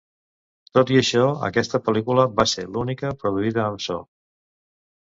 [0.77, 4.03] Tot i això, aquesta pel·lícula va ser l'única produïda amb so.